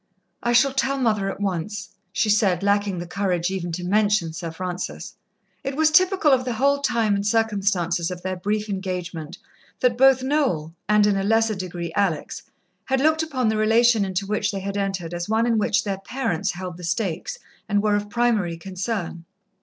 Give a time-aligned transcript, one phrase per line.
[0.41, 4.49] "I shall tell mother at once," she said, lacking the courage even to mention Sir
[4.49, 5.13] Francis.
[5.63, 9.37] It was typical of the whole time and circumstances of their brief engagement
[9.79, 12.41] that both Noel, and, in a lesser degree, Alex,
[12.85, 15.99] had looked upon the relation into which they had entered as one in which their
[15.99, 17.37] parents held the stakes
[17.69, 19.25] and were of primary concern.